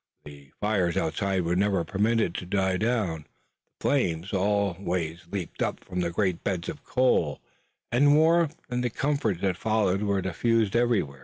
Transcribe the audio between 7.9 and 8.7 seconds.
and warmth